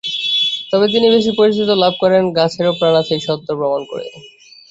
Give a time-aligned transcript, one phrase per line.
[0.71, 4.05] তবে তিনি বেশি পরিচিতি লাভ করেন গাছেরও প্রাণ আছে—এই সত্য প্রমাণ করে।